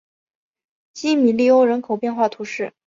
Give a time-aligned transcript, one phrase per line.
[0.93, 2.73] 基米利欧人口变化图示